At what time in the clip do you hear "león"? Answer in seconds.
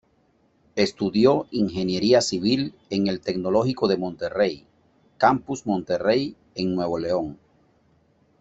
6.97-7.37